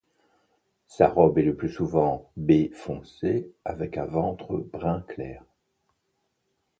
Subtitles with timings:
[0.87, 5.43] Sa robe est le plus souvent bai foncé avec un ventre brun clair.